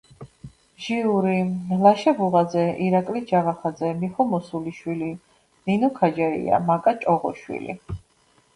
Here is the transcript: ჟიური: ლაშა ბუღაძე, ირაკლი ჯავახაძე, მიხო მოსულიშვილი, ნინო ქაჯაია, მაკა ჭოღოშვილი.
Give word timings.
ჟიური: 0.83 1.33
ლაშა 1.83 2.13
ბუღაძე, 2.21 2.63
ირაკლი 2.85 3.21
ჯავახაძე, 3.33 3.93
მიხო 4.01 4.27
მოსულიშვილი, 4.33 5.13
ნინო 5.71 5.93
ქაჯაია, 6.03 6.61
მაკა 6.73 6.99
ჭოღოშვილი. 7.07 7.81